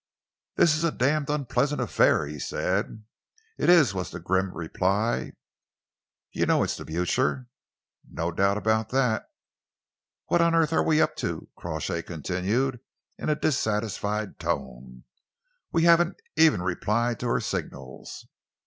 "This 0.55 0.75
is 0.75 0.83
a 0.83 0.91
damned 0.91 1.29
unpleasant 1.29 1.79
affair," 1.79 2.25
he 2.25 2.39
said. 2.39 3.03
"It 3.59 3.69
is," 3.69 3.93
was 3.93 4.09
the 4.09 4.19
grim 4.19 4.51
reply. 4.51 5.33
"You 6.31 6.47
know 6.47 6.63
it's 6.63 6.75
the 6.75 6.85
Blucher?" 6.85 7.45
"No 8.09 8.31
doubt 8.31 8.57
about 8.57 8.89
that." 8.89 9.29
"What 10.25 10.41
on 10.41 10.55
earth 10.55 10.73
are 10.73 10.81
we 10.81 10.99
up 11.03 11.15
to?" 11.17 11.49
Crawshay 11.55 12.01
continued, 12.01 12.79
in 13.19 13.29
a 13.29 13.35
dissatisfied 13.35 14.39
tone. 14.39 15.03
"We 15.71 15.83
haven't 15.83 16.19
even 16.35 16.63
replied 16.63 17.19
to 17.19 17.27
her 17.27 17.39
signals." 17.39 18.25